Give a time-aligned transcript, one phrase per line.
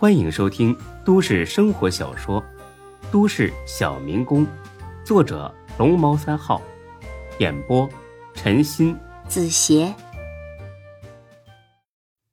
[0.00, 0.74] 欢迎收听
[1.04, 2.40] 都市生活小说
[3.12, 4.46] 《都市小民工》，
[5.04, 6.62] 作者龙猫三号，
[7.38, 7.86] 演播
[8.32, 8.96] 陈鑫、
[9.28, 9.94] 子邪，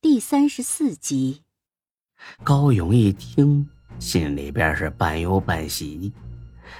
[0.00, 1.42] 第三十四集。
[2.44, 3.68] 高勇一听，
[3.98, 6.12] 心里边是半忧半喜。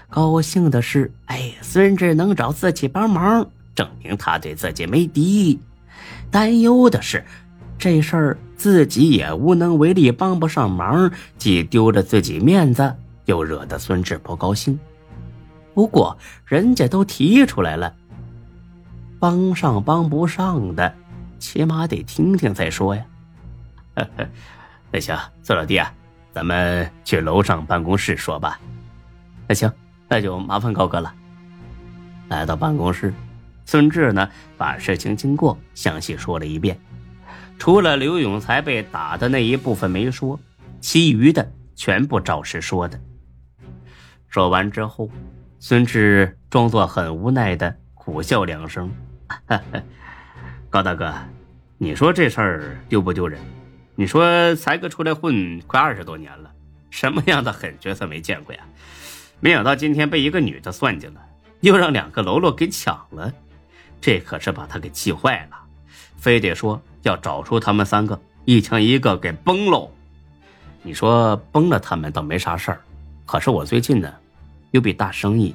[0.09, 5.59] 高兴的是，哎，孙志能找自己帮忙，证明他对自己没敌意；
[6.31, 7.25] 担忧的是，
[7.79, 12.95] 这事儿自己也无能为力，帮不上忙，既丢了自己面子，
[13.27, 14.79] 又惹得孙志不高兴。
[15.75, 17.95] 不过人家都提出来了，
[19.21, 20.93] 帮上帮不上的，
[21.39, 23.05] 起码得听听再说呀。
[24.91, 25.93] 那行，孙老弟啊，
[26.33, 28.59] 咱们去楼上办公室说吧。
[29.47, 29.71] 那行。
[30.11, 31.15] 那就麻烦高哥了。
[32.29, 33.13] 来到办公室，
[33.67, 34.27] 孙志呢
[34.57, 36.81] 把事情经过详细说了一遍，
[37.59, 40.39] 除了刘永才被打的那一部分没说，
[40.81, 42.99] 其余的全部照实说的。
[44.29, 45.11] 说完之后，
[45.59, 48.91] 孙志装作很无奈的苦笑两声
[50.71, 51.13] ：“高大哥，
[51.77, 53.41] 你说这事儿丢不丢人？
[53.97, 56.53] 你说才哥出来混快二十多年了，
[56.91, 58.61] 什么样的狠角色没见过呀？”
[59.41, 61.21] 没想到今天被一个女的算计了，
[61.61, 63.33] 又让两个喽啰给抢了，
[64.01, 65.57] 这可是把他给气坏了，
[66.17, 69.91] 非得说要找出他们三个，一枪一个给崩喽。
[70.83, 72.81] 你说崩了他们倒没啥事儿，
[73.27, 74.13] 可是我最近呢，
[74.71, 75.55] 有笔大生意，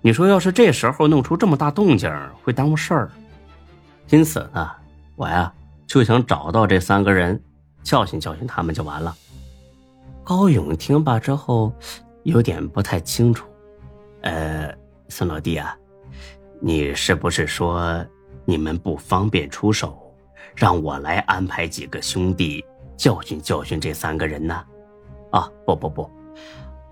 [0.00, 2.08] 你说要是这时候弄出这么大动静，
[2.42, 3.10] 会耽误事儿。
[4.10, 4.70] 因此呢，
[5.16, 5.52] 我呀
[5.86, 7.42] 就想找到这三个人，
[7.82, 9.16] 教训教训他们就完了。
[10.22, 11.72] 高勇听罢之后。
[12.26, 13.46] 有点不太清楚，
[14.22, 14.74] 呃，
[15.08, 15.78] 孙老弟啊，
[16.60, 18.04] 你是不是说
[18.44, 20.05] 你们不方便出手，
[20.56, 22.64] 让我来安排几个兄弟
[22.96, 24.64] 教训教训这三个人呢？
[25.30, 26.10] 啊，不不不，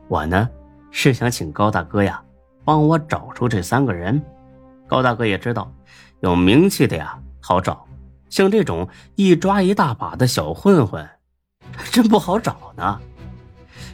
[0.07, 0.49] 我呢
[0.91, 2.23] 是想请高大哥呀，
[2.65, 4.23] 帮我找出这三个人。
[4.87, 5.73] 高大哥也知道，
[6.21, 7.87] 有名气的呀好找，
[8.29, 11.09] 像这种一抓一大把的小混混，
[11.91, 13.01] 真不好找呢。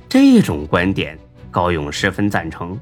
[0.08, 1.18] 这种观点。
[1.52, 2.78] 高勇十分赞成，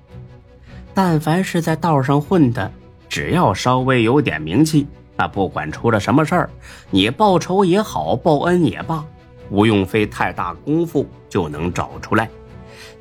[0.93, 2.71] 但凡是在道上混的，
[3.09, 4.87] 只要稍微有点名气，
[5.19, 6.51] 那不管出了什么事儿，
[6.91, 9.05] 你报仇也好，报恩也罢，
[9.51, 12.31] 不用费太大功夫就能找出来。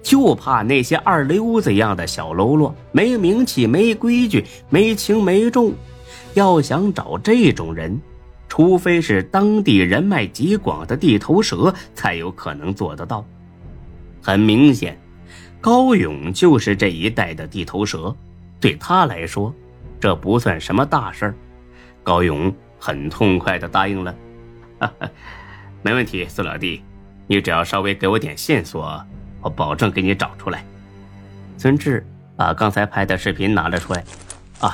[0.01, 5.71] 就怕那些二流子一样的小喽啰，没名气、没规矩、没轻没重。
[6.33, 7.99] 要想找这种人，
[8.49, 13.23] 除非是当地人脉极广的地头蛇，才有可能做得到。
[14.21, 14.99] 很明显。
[15.59, 18.15] 高勇就是这一带的地头蛇，
[18.59, 19.53] 对他来说，
[19.99, 21.35] 这不算什么大事儿。
[22.07, 24.15] 高勇很痛快的答应了
[25.83, 26.81] ：“没问题，孙老弟，
[27.27, 29.05] 你只要稍微给我点线索，
[29.41, 30.63] 我保证给你找出来。”
[31.59, 32.07] 孙志
[32.37, 34.01] 把刚才拍的视频拿了出来
[34.61, 34.73] ：“啊，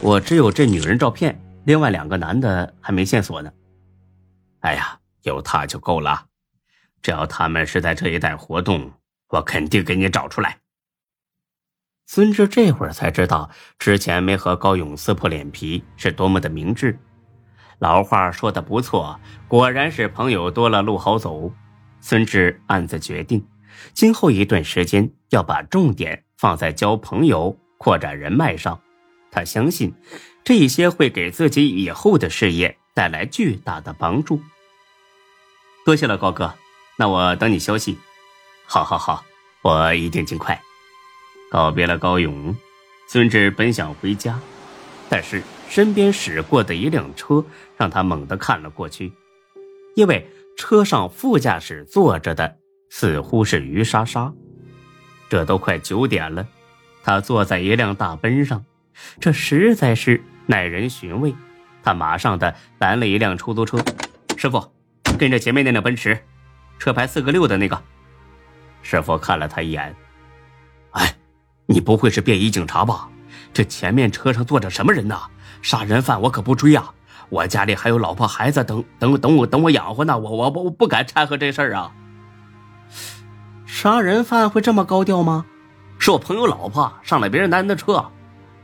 [0.00, 3.52] 我只有这女人照片，另外两个男的还没线索呢。
[4.62, 6.26] 哎呀，有他就够了，
[7.00, 8.90] 只要他们是在这一带活动。”
[9.30, 10.56] 我肯定给你找出来。
[12.06, 16.98] 孙志这会儿才知道，之前没和高勇撕破脸皮是多么的明智。
[17.80, 21.52] 老话说的不错，果然是朋友多了路好走。
[22.00, 23.44] 孙志暗自决定，
[23.92, 28.80] 今后一段时间要把重点放在交朋友、扩展人脉上。
[29.32, 29.92] 他相信，
[30.44, 34.40] 这一些会给自己以后的事业带来巨大的帮助。
[35.84, 36.54] 多谢了，高哥，
[36.96, 37.98] 那我等你消息。
[38.64, 39.24] 好，好，好，
[39.62, 40.58] 我一定尽快。
[41.50, 42.54] 告别了高勇，
[43.08, 44.38] 孙志本想回家，
[45.08, 47.44] 但是身边驶过的一辆车
[47.76, 49.12] 让他猛地看了过去，
[49.94, 52.56] 因为车上副驾驶坐着的
[52.90, 54.32] 似乎是于莎莎。
[55.28, 56.46] 这都快九点了，
[57.02, 58.64] 他坐在一辆大奔上，
[59.20, 61.34] 这实在是耐人寻味。
[61.82, 63.78] 他马上的拦了一辆出租车，
[64.36, 64.72] 师傅，
[65.18, 66.18] 跟着前面那辆奔驰，
[66.78, 67.80] 车牌四个六的那个。
[68.82, 69.94] 师傅看了他一眼，
[71.66, 73.08] 你不会是便衣警察吧？
[73.52, 75.20] 这前面车上坐着什么人呢？
[75.62, 76.92] 杀人犯我可不追啊！
[77.28, 81.92] 我家里还有老婆孩子等等等我等我养活呢，我我我不敢掺和这事儿啊！
[83.66, 85.44] 杀人犯会这么高调吗？
[85.98, 88.12] 是我朋友老婆上了别人男人的车，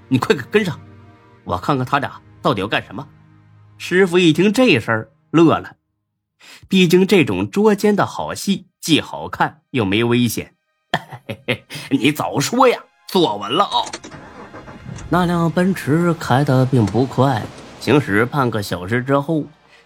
[0.09, 0.79] 你快给跟上，
[1.45, 3.09] 我看看他俩到底要干什么。
[3.79, 5.77] 师傅一听这事儿乐了，
[6.69, 8.67] 毕竟这种捉奸的好戏。
[8.81, 10.55] 既好看又没危险，
[11.91, 12.81] 你早说呀！
[13.13, 13.85] 坐稳了啊！
[15.11, 17.43] 那辆奔驰开的并不快，
[17.79, 19.45] 行驶半个小时之后，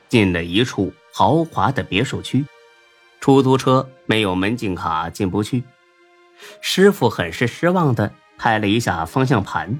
[0.08, 2.46] 进了一处豪华的别墅区。
[3.20, 5.64] 出租车没有门禁卡进不去。
[6.61, 9.76] 师傅很是失望的拍了一下方向盘，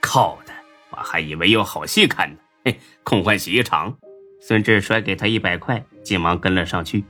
[0.00, 0.52] 靠的，
[0.90, 2.36] 我还以为有好戏看呢。
[2.64, 3.92] 嘿，空欢喜一场。
[4.40, 7.04] 孙志甩给他一百块，急忙跟了上去。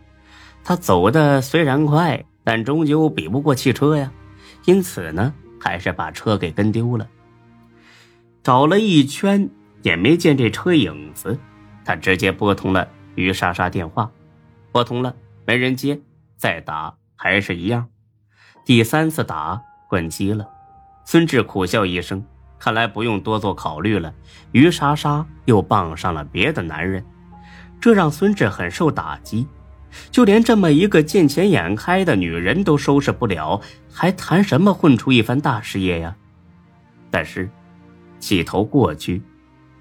[0.64, 4.10] 他走的虽然快，但终究比不过汽车呀，
[4.64, 7.08] 因此呢，还是把车给跟丢了。
[8.42, 9.48] 找了一圈
[9.82, 11.38] 也没见这车影子，
[11.84, 14.10] 他直接拨通了于莎莎电话，
[14.70, 15.14] 拨通了
[15.46, 15.98] 没人接，
[16.36, 17.88] 再打还是一样，
[18.64, 20.48] 第三次打关机了。
[21.06, 22.24] 孙志苦笑一声，
[22.58, 24.12] 看来不用多做考虑了，
[24.52, 27.04] 于莎莎又傍上了别的男人，
[27.80, 29.46] 这让孙志很受打击。
[30.10, 33.60] 就连这么一个见钱眼开的女人都收拾不了，
[33.92, 36.14] 还谈什么混出一番大事业呀？
[37.10, 37.48] 但是，
[38.18, 39.22] 气头过去，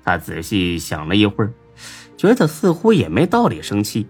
[0.04, 1.52] 他仔细想了一会儿，
[2.16, 4.08] 觉得似乎也没道理生气。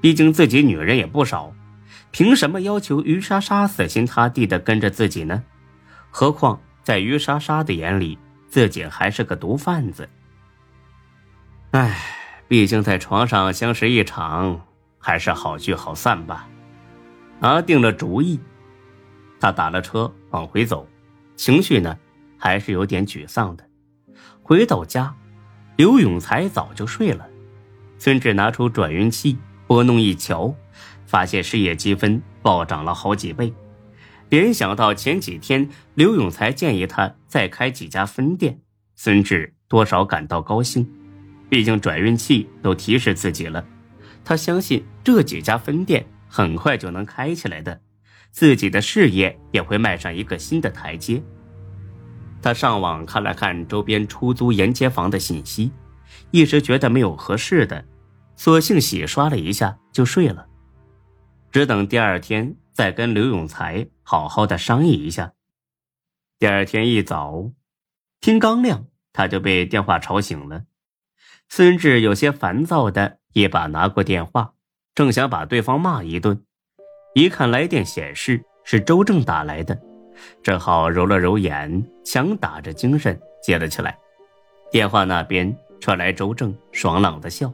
[0.00, 1.52] 毕竟自己女人也不少，
[2.10, 5.44] 凭什么要求于莎莎死心塌地的跟着自己呢？
[6.10, 8.18] 何况在于莎莎的眼里，
[8.48, 10.08] 自己还是个毒贩子。
[11.70, 11.96] 唉，
[12.48, 14.60] 毕竟在床上相识一场。
[15.02, 16.48] 还是好聚好散吧。
[17.40, 18.38] 拿定了主意，
[19.40, 20.88] 他打了车往回走，
[21.34, 21.98] 情绪呢
[22.38, 23.68] 还是有点沮丧的。
[24.42, 25.14] 回到家，
[25.76, 27.28] 刘永才早就睡了。
[27.98, 30.54] 孙志拿出转运器拨弄一瞧，
[31.04, 33.52] 发现事业积分暴涨了好几倍。
[34.28, 38.60] 联想到前几天刘永才建议他再开几家分店，
[38.94, 40.88] 孙志多少感到高兴。
[41.48, 43.64] 毕竟转运器都提示自己了。
[44.24, 47.80] 他相信这几家分店很快就能开起来的，
[48.30, 51.22] 自己的事业也会迈上一个新的台阶。
[52.40, 55.70] 他上网看了看周边出租沿街房的信息，
[56.30, 57.84] 一时觉得没有合适的，
[58.36, 60.46] 索性洗刷了一下就睡了，
[61.50, 65.32] 只等第二天再跟刘永才好好的商议一下。
[66.38, 67.50] 第二天一早，
[68.20, 70.64] 天刚亮，他就被电话吵醒了。
[71.48, 73.21] 孙志有些烦躁的。
[73.32, 74.52] 一把拿过电话，
[74.94, 76.44] 正想把对方骂一顿，
[77.14, 79.78] 一看来电显示是周正打来的，
[80.42, 83.96] 正好揉了揉眼，强打着精神接了起来。
[84.70, 87.48] 电话那边传来周正爽朗的笑：“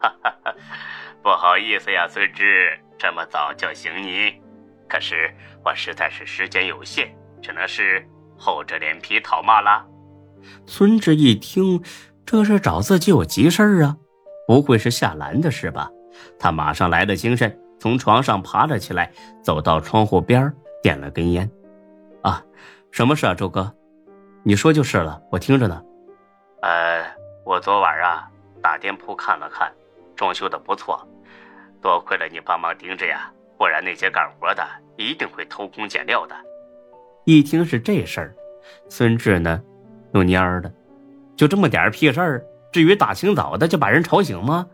[0.00, 0.54] 哈哈哈，
[1.22, 4.34] 不好意思呀，孙志，这么早叫醒你，
[4.88, 5.32] 可是
[5.64, 8.04] 我实在是时间有限，只能是
[8.36, 9.86] 厚着脸皮讨骂啦。”
[10.66, 11.80] 孙志一听，
[12.26, 13.98] 这是找自己有急事儿啊。
[14.52, 15.90] 不会是夏兰的事吧？
[16.38, 19.10] 他马上来了精神，从床上爬了起来，
[19.42, 20.52] 走到窗户边
[20.82, 21.50] 点了根烟。
[22.20, 22.44] 啊，
[22.90, 23.74] 什么事啊，周哥？
[24.42, 25.82] 你说就是了，我听着呢。
[26.60, 27.02] 呃，
[27.46, 28.28] 我昨晚啊，
[28.60, 29.72] 打店铺看了看，
[30.14, 31.00] 装修的不错，
[31.80, 34.62] 多亏了你帮忙盯着呀，不然那些干活的
[34.98, 36.36] 一定会偷工减料的。
[37.24, 38.34] 一听是这事儿，
[38.90, 39.62] 孙志呢，
[40.12, 40.70] 又蔫儿了，
[41.36, 42.44] 就这么点屁事儿。
[42.72, 44.66] 至于大清早的就把人吵醒吗？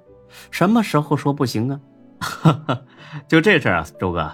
[0.50, 1.80] 什么时候说不行啊？
[2.20, 2.80] 哈哈，
[3.26, 4.30] 就这事儿啊，周哥，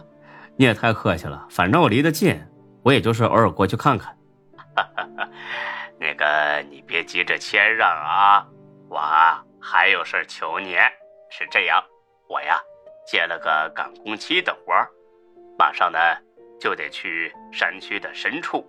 [0.56, 1.46] 你也太客气了。
[1.50, 2.38] 反正我离得近，
[2.82, 4.16] 我也就是偶尔过去看看。
[4.75, 5.28] 哈哈，
[5.99, 8.46] 那个你别急着谦让啊，
[8.88, 8.99] 我
[9.61, 10.76] 还有事求你。
[11.31, 11.82] 是这样，
[12.28, 12.60] 我呀
[13.06, 14.72] 接了个赶工期的活
[15.58, 15.99] 马上呢
[16.60, 18.69] 就得去山区的深处，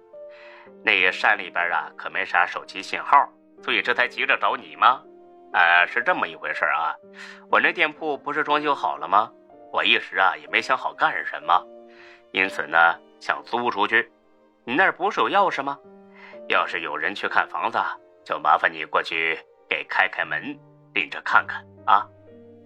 [0.84, 3.29] 那个山里边啊可没啥手机信号。
[3.65, 5.01] 所以这才急着找你吗？
[5.51, 6.93] 呃，是这么一回事啊。
[7.50, 9.31] 我那店铺不是装修好了吗？
[9.74, 11.65] 我一时啊也没想好干什么，
[12.31, 12.77] 因此呢
[13.19, 14.12] 想租出去。
[14.65, 15.79] 你那儿不是有钥匙吗？
[16.48, 17.79] 要是有人去看房子，
[18.24, 19.36] 就麻烦你过去
[19.67, 20.55] 给开开门，
[20.93, 22.07] 领着看看啊。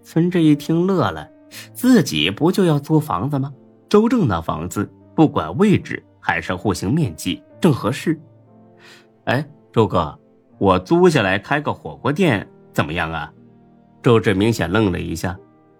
[0.02, 1.26] 孙志一听乐了，
[1.72, 3.50] 自己不就要租房子吗？
[3.88, 8.20] 周正那房子不管位置还是户型面积正合适。
[9.24, 9.42] 哎，
[9.72, 10.14] 周哥。
[10.60, 13.32] 我租下来开个火锅店怎么样啊？
[14.02, 15.34] 周志明显愣了一下，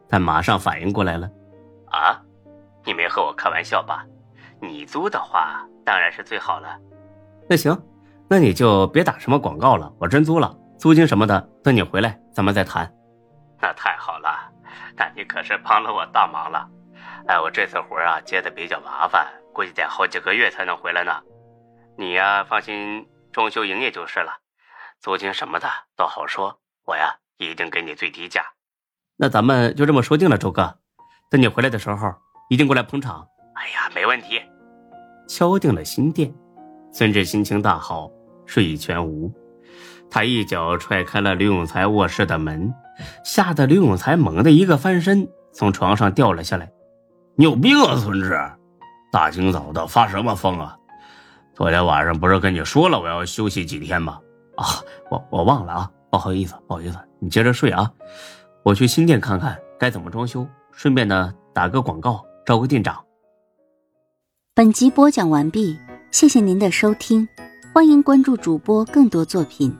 [0.09, 1.31] 但马上反应过来了。
[1.91, 2.19] 啊，
[2.87, 4.07] 你没和我开玩笑吧？
[4.59, 6.79] 你租的话当然是最好了。
[7.47, 7.79] 那行，
[8.27, 12.91] 那你就别打什么广告了，我真租了，租金什么的等你回来咱们再谈。
[13.61, 14.51] 那太好了，
[14.97, 16.67] 那你可是帮了我大忙了。
[17.27, 21.13] 哎，我这次活啊接的比较麻烦，估计得好几个月才能回来呢。
[21.99, 24.40] 你呀放心装修营业就是了。
[25.01, 25.67] 租金什么的
[25.97, 28.43] 都好说，我呀一定给你最低价。
[29.17, 30.77] 那咱们就这么说定了，周哥。
[31.31, 32.13] 等你回来的时候，
[32.51, 33.27] 一定过来捧场。
[33.55, 34.43] 哎呀，没问题。
[35.27, 36.31] 敲定了新店，
[36.93, 38.11] 孙志心情大好，
[38.45, 39.33] 睡意全无。
[40.11, 42.75] 他一脚踹开了刘永才卧室的门，
[43.25, 46.71] 吓得刘永才猛地一个翻身，从床上掉了下来，
[47.37, 48.39] 你有病啊，孙志！
[49.11, 50.77] 大清早的发什么疯啊？
[51.55, 54.21] 昨天晚上不是跟你说了我要休息几天吗？
[54.61, 57.91] 啊，我我忘了啊，不好意思，不好意思，你接着睡啊。
[58.63, 63.03] 我去新店看看该怎么装修，顺便呢打个广告，招个店长。
[64.55, 65.79] 本集播讲完毕，
[66.11, 67.27] 谢谢您的收听，
[67.73, 69.75] 欢迎关注主播更多作品。